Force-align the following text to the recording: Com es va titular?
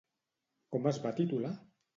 Com 0.77 0.89
es 0.93 1.01
va 1.05 1.15
titular? 1.23 1.57